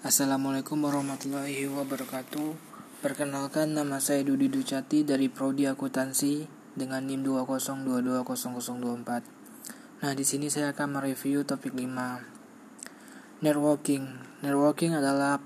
Assalamualaikum 0.00 0.80
warahmatullahi 0.80 1.68
wabarakatuh. 1.68 2.56
Perkenalkan 3.04 3.76
nama 3.76 4.00
saya 4.00 4.24
Dudi 4.24 4.48
Ducati 4.48 5.04
dari 5.04 5.28
Prodi 5.28 5.68
Akuntansi 5.68 6.48
dengan 6.72 7.04
NIM 7.04 7.20
2022024 7.20 10.00
Nah 10.00 10.12
di 10.16 10.24
sini 10.24 10.48
saya 10.48 10.72
akan 10.72 10.96
mereview 10.96 11.44
topik 11.44 11.76
5 11.76 13.44
Networking. 13.44 14.40
Networking 14.40 14.96
adalah 14.96 15.36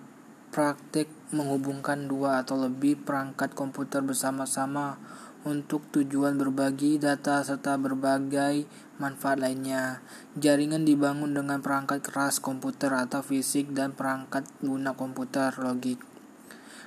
praktik 0.54 1.10
menghubungkan 1.34 2.06
dua 2.06 2.46
atau 2.46 2.54
lebih 2.54 3.02
perangkat 3.02 3.58
komputer 3.58 4.06
bersama-sama 4.06 5.02
untuk 5.44 5.84
tujuan 5.92 6.40
berbagi 6.40 6.96
data 6.96 7.44
serta 7.44 7.76
berbagai 7.76 8.64
manfaat 8.96 9.40
lainnya. 9.40 10.00
Jaringan 10.36 10.88
dibangun 10.88 11.36
dengan 11.36 11.60
perangkat 11.60 12.00
keras 12.00 12.40
komputer 12.40 12.92
atau 12.96 13.20
fisik 13.20 13.76
dan 13.76 13.92
perangkat 13.92 14.48
lunak 14.64 14.96
komputer 14.96 15.52
logik. 15.60 16.13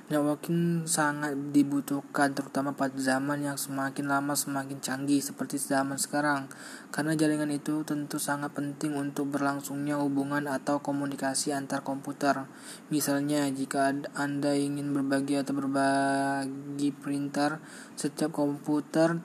Networking 0.08 0.88
sangat 0.88 1.36
dibutuhkan 1.52 2.32
terutama 2.32 2.72
pada 2.72 2.96
zaman 2.96 3.44
yang 3.44 3.60
semakin 3.60 4.08
lama 4.08 4.32
semakin 4.32 4.80
canggih 4.80 5.20
seperti 5.20 5.60
zaman 5.60 6.00
sekarang 6.00 6.48
karena 6.88 7.12
jaringan 7.12 7.52
itu 7.52 7.84
tentu 7.84 8.16
sangat 8.16 8.56
penting 8.56 8.96
untuk 8.96 9.28
berlangsungnya 9.28 10.00
hubungan 10.00 10.48
atau 10.48 10.80
komunikasi 10.80 11.52
antar 11.52 11.84
komputer. 11.84 12.48
Misalnya 12.88 13.52
jika 13.52 13.92
Anda 14.16 14.56
ingin 14.56 14.96
berbagi 14.96 15.44
atau 15.44 15.52
berbagi 15.52 16.88
printer, 16.96 17.60
setiap 17.92 18.32
komputer 18.32 19.20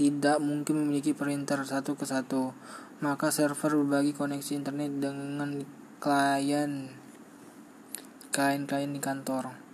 tidak 0.00 0.40
mungkin 0.40 0.80
memiliki 0.80 1.12
printer 1.12 1.60
satu 1.60 1.92
ke 1.92 2.08
satu, 2.08 2.56
maka 3.04 3.28
server 3.28 3.84
berbagi 3.84 4.16
koneksi 4.16 4.64
internet 4.64 4.96
dengan 4.96 5.60
klien 6.00 6.88
klien-klien 8.32 8.92
di 8.96 9.00
kantor. 9.04 9.65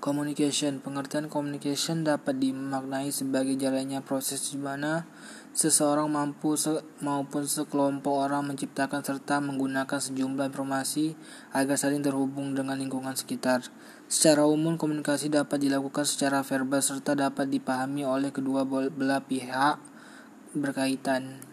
Communication 0.00 0.80
Pengertian 0.80 1.28
communication 1.28 2.08
dapat 2.08 2.40
dimaknai 2.40 3.12
sebagai 3.12 3.52
jalannya 3.60 4.00
proses 4.00 4.48
di 4.48 4.56
mana 4.56 5.04
seseorang 5.52 6.08
mampu 6.08 6.56
se 6.56 6.80
maupun 7.04 7.44
sekelompok 7.44 8.24
orang 8.24 8.48
menciptakan 8.48 9.04
serta 9.04 9.44
menggunakan 9.44 10.00
sejumlah 10.00 10.56
informasi 10.56 11.12
agar 11.52 11.76
saling 11.76 12.00
terhubung 12.00 12.56
dengan 12.56 12.80
lingkungan 12.80 13.12
sekitar. 13.12 13.60
Secara 14.08 14.48
umum, 14.48 14.80
komunikasi 14.80 15.28
dapat 15.28 15.60
dilakukan 15.60 16.08
secara 16.08 16.40
verbal 16.40 16.80
serta 16.80 17.12
dapat 17.12 17.52
dipahami 17.52 18.00
oleh 18.00 18.32
kedua 18.32 18.64
belah 18.64 19.20
pihak 19.20 19.84
berkaitan. 20.56 21.44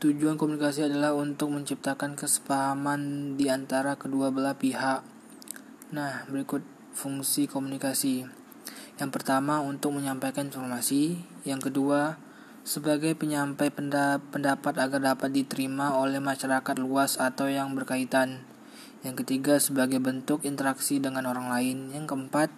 Tujuan 0.00 0.40
komunikasi 0.40 0.88
adalah 0.88 1.12
untuk 1.12 1.52
menciptakan 1.52 2.16
kesepahaman 2.16 3.36
di 3.36 3.52
antara 3.52 4.00
kedua 4.00 4.32
belah 4.32 4.56
pihak 4.56 5.13
Nah, 5.94 6.26
berikut 6.26 6.66
fungsi 6.90 7.46
komunikasi. 7.46 8.26
Yang 8.98 9.10
pertama 9.14 9.62
untuk 9.62 9.94
menyampaikan 9.94 10.50
informasi, 10.50 11.22
yang 11.46 11.62
kedua 11.62 12.18
sebagai 12.66 13.14
penyampai 13.14 13.70
pendapat 14.26 14.74
agar 14.74 15.14
dapat 15.14 15.30
diterima 15.30 15.94
oleh 15.94 16.18
masyarakat 16.18 16.82
luas 16.82 17.14
atau 17.14 17.46
yang 17.46 17.78
berkaitan. 17.78 18.42
Yang 19.06 19.22
ketiga 19.22 19.62
sebagai 19.62 20.02
bentuk 20.02 20.42
interaksi 20.42 20.98
dengan 20.98 21.30
orang 21.30 21.46
lain. 21.54 21.94
Yang 21.94 22.10
keempat 22.10 22.50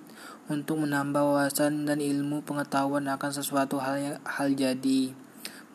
untuk 0.48 0.88
menambah 0.88 1.20
wawasan 1.20 1.84
dan 1.84 2.00
ilmu 2.00 2.40
pengetahuan 2.40 3.04
akan 3.04 3.30
sesuatu 3.36 3.84
hal 3.84 4.16
hal 4.24 4.48
jadi. 4.56 5.12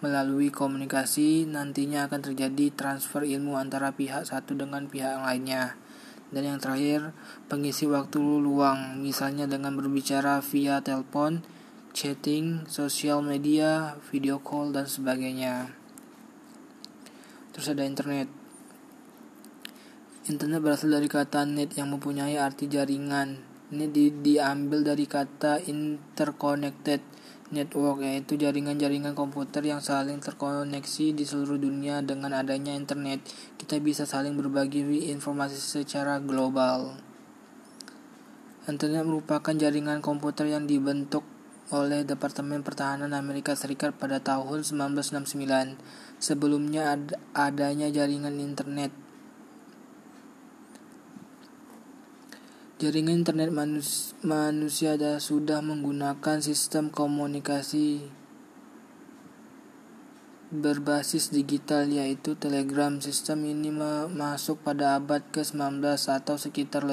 Melalui 0.02 0.50
komunikasi 0.50 1.46
nantinya 1.46 2.10
akan 2.10 2.26
terjadi 2.26 2.74
transfer 2.74 3.22
ilmu 3.22 3.54
antara 3.54 3.94
pihak 3.94 4.26
satu 4.26 4.58
dengan 4.58 4.90
pihak 4.90 5.22
lainnya. 5.22 5.78
Dan 6.32 6.48
yang 6.48 6.60
terakhir, 6.64 7.12
pengisi 7.52 7.84
waktu 7.92 8.20
luang, 8.20 9.04
misalnya 9.04 9.52
dengan 9.52 9.76
berbicara 9.76 10.40
via 10.40 10.80
telepon, 10.80 11.44
chatting, 11.92 12.64
sosial 12.72 13.20
media, 13.20 14.00
video 14.08 14.40
call, 14.40 14.72
dan 14.72 14.88
sebagainya. 14.88 15.76
Terus 17.52 17.68
ada 17.76 17.84
internet. 17.84 18.32
Internet 20.32 20.64
berasal 20.64 20.96
dari 20.96 21.12
kata 21.12 21.44
net 21.44 21.76
yang 21.76 21.92
mempunyai 21.92 22.40
arti 22.40 22.72
jaringan. 22.72 23.44
Ini 23.72 23.92
di, 23.92 24.12
diambil 24.24 24.88
dari 24.88 25.04
kata 25.04 25.68
interconnected 25.68 27.04
network 27.52 28.02
yaitu 28.02 28.40
jaringan-jaringan 28.40 29.12
komputer 29.12 29.62
yang 29.62 29.84
saling 29.84 30.24
terkoneksi 30.24 31.06
di 31.12 31.24
seluruh 31.28 31.60
dunia 31.60 32.00
dengan 32.02 32.32
adanya 32.32 32.74
internet. 32.74 33.22
Kita 33.60 33.78
bisa 33.84 34.08
saling 34.08 34.40
berbagi 34.40 35.12
informasi 35.12 35.60
secara 35.60 36.18
global. 36.24 36.96
Internet 38.72 39.04
merupakan 39.04 39.52
jaringan 39.52 40.00
komputer 40.00 40.48
yang 40.48 40.64
dibentuk 40.66 41.28
oleh 41.72 42.04
Departemen 42.04 42.68
Pertahanan 42.68 43.16
Amerika 43.16 43.56
Serikat 43.56 43.96
pada 43.96 44.20
tahun 44.20 44.64
1969 44.68 45.80
sebelumnya 46.20 46.94
ad 46.94 47.16
adanya 47.32 47.88
jaringan 47.88 48.36
internet 48.38 48.92
Jaringan 52.82 53.22
internet 53.22 53.54
manus 53.54 54.18
manusia 54.26 54.98
sudah 55.22 55.62
menggunakan 55.62 56.42
sistem 56.42 56.90
komunikasi 56.90 58.10
berbasis 60.50 61.30
digital 61.30 61.86
yaitu 61.86 62.34
Telegram. 62.34 62.98
Sistem 62.98 63.46
ini 63.46 63.70
masuk 64.10 64.66
pada 64.66 64.98
abad 64.98 65.22
ke-19 65.30 65.78
atau 65.94 66.42
sekitar 66.42 66.90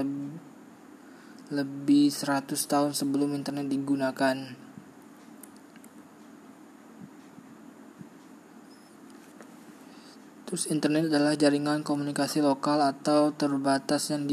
lebih 1.48 2.04
100 2.12 2.52
tahun 2.52 2.92
sebelum 2.92 3.32
internet 3.32 3.72
digunakan. 3.72 4.67
Terus 10.48 10.64
internet 10.72 11.12
adalah 11.12 11.36
jaringan 11.36 11.84
komunikasi 11.84 12.40
lokal 12.40 12.80
atau 12.80 13.36
terbatas 13.36 14.08
yang 14.08 14.24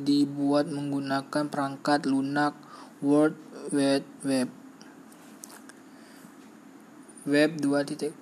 dibuat 0.00 0.72
menggunakan 0.72 1.52
perangkat 1.52 2.08
lunak 2.08 2.56
World 3.04 3.36
Wide 3.68 4.08
Web. 4.24 4.48
Web 7.28 7.60
2.0 7.60 8.16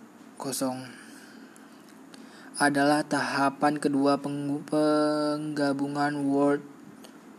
adalah 2.59 3.07
tahapan 3.07 3.79
kedua 3.79 4.19
penggabungan 4.19 6.27
World 6.27 6.67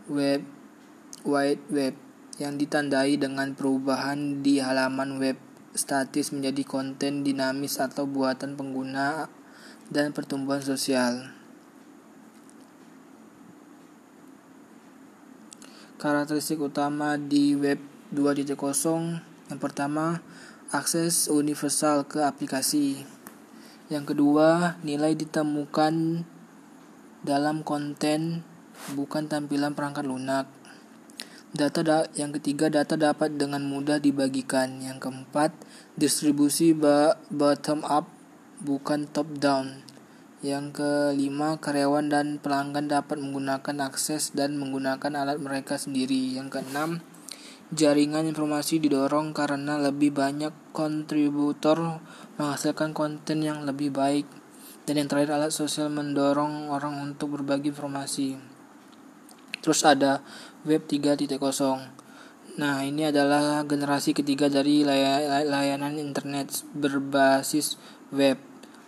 Web 0.07 0.47
Wide 1.27 1.67
Web 1.67 1.99
yang 2.39 2.55
ditandai 2.55 3.19
dengan 3.19 3.51
perubahan 3.51 4.39
di 4.39 4.63
halaman 4.63 5.19
web 5.19 5.35
statis 5.75 6.31
menjadi 6.31 6.63
konten 6.63 7.27
dinamis 7.27 7.83
atau 7.83 8.07
buatan 8.07 8.55
pengguna 8.55 9.27
dan 9.91 10.11
pertumbuhan 10.11 10.63
sosial. 10.63 11.31
Karakteristik 15.97 16.61
utama 16.61 17.17
di 17.17 17.57
web 17.57 17.81
2.0 18.13 18.53
yang 19.47 19.63
pertama, 19.63 20.19
akses 20.75 21.31
universal 21.31 22.03
ke 22.03 22.19
aplikasi. 22.19 23.07
Yang 23.87 24.11
kedua, 24.11 24.75
nilai 24.83 25.15
ditemukan 25.15 26.27
dalam 27.23 27.63
konten 27.63 28.43
bukan 28.91 29.31
tampilan 29.31 29.71
perangkat 29.71 30.03
lunak. 30.03 30.51
Data 31.55 31.79
da 31.79 31.97
yang 32.19 32.35
ketiga, 32.35 32.67
data 32.67 32.99
dapat 32.99 33.39
dengan 33.39 33.63
mudah 33.63 34.03
dibagikan. 34.03 34.83
Yang 34.83 35.07
keempat, 35.07 35.55
distribusi 35.95 36.75
bottom 37.31 37.87
up 37.87 38.16
bukan 38.61 39.05
top 39.09 39.27
down. 39.37 39.85
Yang 40.45 40.81
kelima, 40.81 41.57
karyawan 41.57 42.13
dan 42.13 42.37
pelanggan 42.37 42.85
dapat 42.89 43.17
menggunakan 43.17 43.89
akses 43.89 44.37
dan 44.37 44.61
menggunakan 44.61 45.13
alat 45.17 45.41
mereka 45.41 45.81
sendiri. 45.81 46.37
Yang 46.37 46.61
keenam, 46.61 47.01
jaringan 47.73 48.29
informasi 48.29 48.77
didorong 48.77 49.33
karena 49.33 49.81
lebih 49.81 50.13
banyak 50.13 50.53
kontributor 50.77 51.99
menghasilkan 52.37 52.93
konten 52.93 53.41
yang 53.41 53.65
lebih 53.65 53.89
baik. 53.89 54.29
Dan 54.85 55.01
yang 55.01 55.09
terakhir, 55.09 55.35
alat 55.35 55.51
sosial 55.51 55.89
mendorong 55.89 56.69
orang 56.69 57.01
untuk 57.01 57.33
berbagi 57.35 57.73
informasi. 57.73 58.37
Terus 59.59 59.81
ada 59.83 60.21
Web 60.63 60.85
3.0. 60.85 61.27
Nah, 62.57 62.81
ini 62.81 63.05
adalah 63.05 63.61
generasi 63.67 64.17
ketiga 64.17 64.49
dari 64.49 64.81
layanan 64.85 65.97
internet 65.97 66.65
berbasis 66.73 67.75
web. 68.13 68.37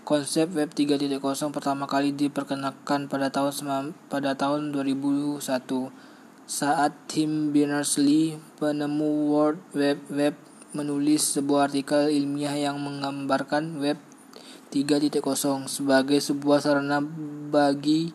Konsep 0.09 0.49
Web 0.57 0.73
3.0 0.73 1.21
pertama 1.53 1.85
kali 1.85 2.09
diperkenalkan 2.09 3.05
pada 3.05 3.29
tahun 3.29 3.93
pada 4.09 4.33
tahun 4.33 4.73
2001 4.73 5.37
saat 6.49 6.97
Tim 7.05 7.53
Berners-Lee, 7.53 8.41
penemu 8.57 9.29
World 9.29 9.61
Web 9.77 10.01
Web, 10.09 10.33
menulis 10.73 11.37
sebuah 11.37 11.69
artikel 11.69 12.09
ilmiah 12.09 12.57
yang 12.57 12.81
menggambarkan 12.81 13.77
Web 13.77 14.01
3.0 14.73 15.21
sebagai 15.69 16.17
sebuah 16.17 16.57
sarana 16.57 17.05
bagi 17.53 18.09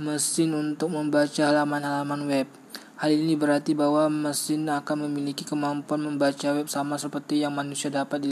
mesin 0.00 0.56
untuk 0.56 0.88
membaca 0.88 1.52
halaman-halaman 1.52 2.24
web. 2.24 2.48
Hal 2.96 3.12
ini 3.12 3.36
berarti 3.36 3.76
bahwa 3.76 4.08
mesin 4.08 4.72
akan 4.72 5.04
memiliki 5.04 5.44
kemampuan 5.44 6.00
membaca 6.00 6.56
web 6.56 6.72
sama 6.72 6.96
seperti 6.96 7.44
yang 7.44 7.52
manusia 7.52 7.92
dapat 7.92 8.24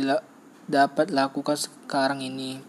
dapat 0.70 1.10
lakukan 1.10 1.58
sekarang 1.58 2.22
ini. 2.22 2.62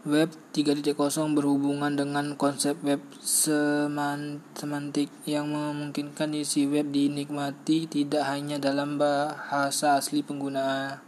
Web 0.00 0.32
3.0 0.56 0.96
berhubungan 1.36 1.92
dengan 1.92 2.32
konsep 2.32 2.72
web 2.80 3.04
semantik 3.20 5.12
yang 5.28 5.52
memungkinkan 5.52 6.32
isi 6.40 6.64
web 6.64 6.88
dinikmati 6.88 7.84
tidak 7.84 8.24
hanya 8.24 8.56
dalam 8.56 8.96
bahasa 8.96 10.00
asli 10.00 10.24
pengguna, 10.24 11.04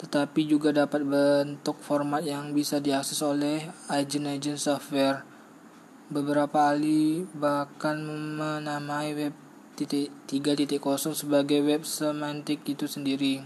tetapi 0.00 0.48
juga 0.48 0.72
dapat 0.72 1.04
bentuk 1.04 1.84
format 1.84 2.24
yang 2.24 2.56
bisa 2.56 2.80
diakses 2.80 3.20
oleh 3.20 3.68
agen-agen 3.92 4.56
software. 4.56 5.28
Beberapa 6.08 6.72
ahli 6.72 7.28
bahkan 7.36 8.00
menamai 8.40 9.12
web 9.12 9.36
3.0 9.80 10.76
sebagai 11.16 11.64
web 11.64 11.88
semantik 11.88 12.60
itu 12.68 12.84
sendiri. 12.84 13.40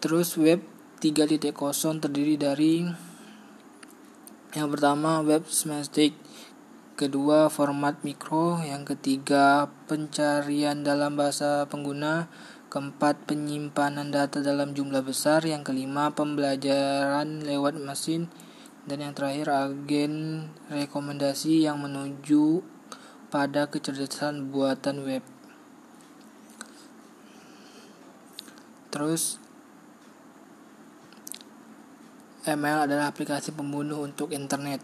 Terus 0.00 0.34
web 0.40 0.64
3.0 0.98 1.52
terdiri 2.00 2.34
dari 2.40 2.88
yang 4.50 4.66
pertama 4.66 5.22
web 5.22 5.46
semantic, 5.46 6.18
kedua 6.98 7.46
format 7.46 8.02
mikro, 8.02 8.58
yang 8.58 8.82
ketiga 8.82 9.70
pencarian 9.86 10.82
dalam 10.82 11.14
bahasa 11.14 11.70
pengguna, 11.70 12.26
keempat 12.66 13.30
penyimpanan 13.30 14.10
data 14.10 14.42
dalam 14.42 14.74
jumlah 14.74 15.06
besar, 15.06 15.46
yang 15.46 15.62
kelima 15.62 16.10
pembelajaran 16.10 17.46
lewat 17.46 17.78
mesin, 17.78 18.26
dan 18.88 19.04
yang 19.04 19.12
terakhir 19.12 19.52
agen 19.52 20.46
rekomendasi 20.72 21.64
yang 21.68 21.80
menuju 21.80 22.64
pada 23.28 23.68
kecerdasan 23.68 24.48
buatan 24.48 25.04
web. 25.04 25.24
Terus 28.90 29.40
Email 32.48 32.88
adalah 32.88 33.12
aplikasi 33.12 33.52
pembunuh 33.52 34.00
untuk 34.00 34.32
internet. 34.32 34.80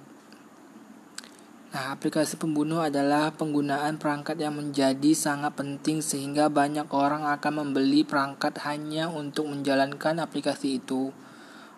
Nah, 1.73 1.93
aplikasi 1.93 2.37
pembunuh 2.37 2.85
adalah 2.85 3.33
penggunaan 3.33 3.97
perangkat 3.97 4.37
yang 4.41 4.61
menjadi 4.61 5.13
sangat 5.17 5.57
penting 5.57 6.05
sehingga 6.05 6.53
banyak 6.53 6.85
orang 6.93 7.25
akan 7.25 7.65
membeli 7.65 8.05
perangkat 8.05 8.61
hanya 8.69 9.09
untuk 9.09 9.49
menjalankan 9.49 10.21
aplikasi 10.21 10.85
itu. 10.85 11.17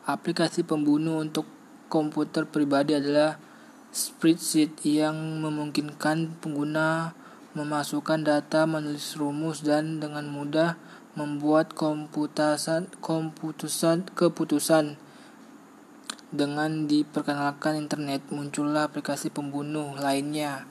Aplikasi 0.02 0.66
pembunuh 0.66 1.22
untuk 1.22 1.46
komputer 1.88 2.44
pribadi 2.44 2.94
adalah 2.94 3.40
spreadsheet 3.90 4.84
yang 4.84 5.40
memungkinkan 5.40 6.38
pengguna 6.38 7.16
memasukkan 7.56 8.22
data, 8.22 8.68
menulis 8.68 9.16
rumus 9.18 9.64
dan 9.64 9.98
dengan 9.98 10.28
mudah 10.30 10.78
membuat 11.18 11.74
komputusan 11.74 12.86
komputusan 13.02 14.06
keputusan 14.14 15.00
dengan 16.28 16.84
diperkenalkan 16.84 17.80
internet, 17.80 18.20
muncullah 18.28 18.86
aplikasi 18.86 19.32
pembunuh 19.32 19.96
lainnya, 19.96 20.68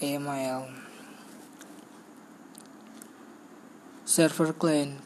email. 0.00 0.66
Server 4.08 4.56
client 4.56 4.98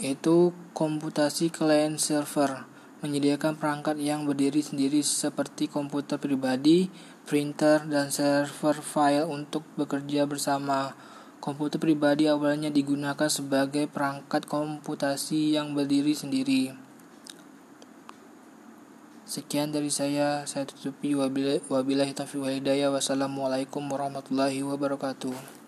yaitu 0.00 0.56
komputasi 0.72 1.52
client 1.52 2.00
server 2.00 2.64
menyediakan 3.00 3.56
perangkat 3.56 3.96
yang 4.00 4.28
berdiri 4.28 4.60
sendiri 4.60 5.00
seperti 5.00 5.68
komputer 5.68 6.20
pribadi, 6.20 6.92
printer, 7.24 7.84
dan 7.88 8.12
server 8.12 8.80
file 8.80 9.28
untuk 9.28 9.64
bekerja 9.76 10.28
bersama. 10.28 10.92
Komputer 11.40 11.80
pribadi 11.80 12.28
awalnya 12.28 12.68
digunakan 12.68 13.28
sebagai 13.32 13.88
perangkat 13.88 14.44
komputasi 14.44 15.56
yang 15.56 15.72
berdiri 15.72 16.12
sendiri. 16.12 16.76
Sekian 19.24 19.72
dari 19.72 19.88
saya, 19.88 20.44
saya 20.44 20.66
tutupi 20.66 21.14
wabillahi 21.14 22.12
taufiq 22.12 22.44
walhidayah. 22.44 22.92
Wassalamualaikum 22.92 23.86
warahmatullahi 23.88 24.60
wabarakatuh. 24.66 25.59